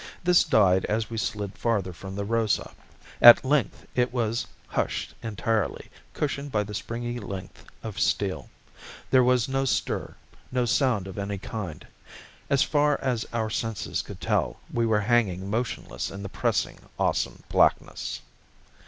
This 0.23 0.43
died 0.43 0.83
as 0.85 1.11
we 1.11 1.17
slid 1.17 1.55
farther 1.55 1.93
from 1.93 2.15
the 2.15 2.25
Rosa. 2.25 2.71
At 3.21 3.45
length 3.45 3.85
it 3.93 4.11
was 4.11 4.47
hushed 4.67 5.13
entirely, 5.21 5.91
cushioned 6.15 6.51
by 6.51 6.63
the 6.63 6.73
springy 6.73 7.19
length 7.19 7.65
of 7.83 7.99
steel. 7.99 8.49
There 9.11 9.23
was 9.23 9.47
no 9.47 9.63
stir, 9.63 10.15
no 10.51 10.65
sound 10.65 11.05
of 11.07 11.19
any 11.19 11.37
kind. 11.37 11.85
As 12.49 12.63
far 12.63 12.99
as 13.03 13.27
our 13.31 13.51
senses 13.51 14.01
could 14.01 14.19
tell 14.19 14.49
us, 14.49 14.55
we 14.73 14.87
were 14.87 15.01
hanging 15.01 15.47
motionless 15.51 16.09
in 16.09 16.23
the 16.23 16.29
pressing, 16.29 16.79
awesome 16.97 17.43
blackness. 17.49 18.21